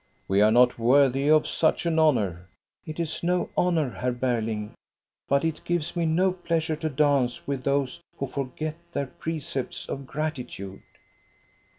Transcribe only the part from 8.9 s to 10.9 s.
the precepts of gratitude."